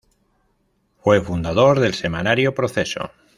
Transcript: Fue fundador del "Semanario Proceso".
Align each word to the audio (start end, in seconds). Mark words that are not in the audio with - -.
Fue 0.97 1.21
fundador 1.21 1.79
del 1.79 1.93
"Semanario 1.93 2.55
Proceso". 2.55 3.11